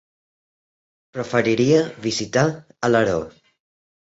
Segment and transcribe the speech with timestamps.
[1.17, 2.47] Preferiria visitar
[2.91, 3.21] Alaró.